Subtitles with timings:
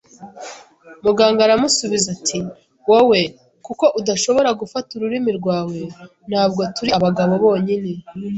[1.05, 2.37] Muganga aramusubiza ati:
[2.89, 3.21] “Wowe;
[3.65, 5.77] “Kuko udashobora gufata ururimi rwawe.
[6.29, 7.89] Ntabwo turi abagabo bonyine